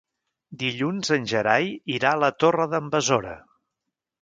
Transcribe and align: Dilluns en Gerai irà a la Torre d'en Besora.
Dilluns 0.61 1.11
en 1.17 1.27
Gerai 1.33 1.69
irà 1.99 2.15
a 2.15 2.21
la 2.25 2.33
Torre 2.45 2.67
d'en 2.73 2.89
Besora. 2.97 3.37